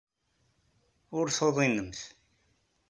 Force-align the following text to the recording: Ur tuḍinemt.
Ur 1.17 1.27
tuḍinemt. 1.37 1.99